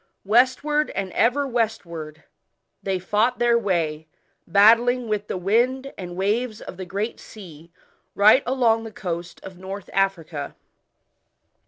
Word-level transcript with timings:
Westward, 0.25 0.89
and 0.95 1.11
ever 1.11 1.45
westward, 1.47 2.23
they 2.81 2.97
fought 2.97 3.37
their 3.37 3.55
way 3.55 4.07
battling 4.47 5.07
with 5.07 5.27
the 5.27 5.37
wind 5.37 5.93
and 5.95 6.15
waves 6.15 6.59
of 6.59 6.77
the 6.77 6.85
Great 6.87 7.19
Sea 7.19 7.71
right 8.15 8.41
along 8.47 8.83
the 8.83 8.91
coast 8.91 9.39
of 9.43 9.59
North 9.59 9.91
Africa. 9.93 10.55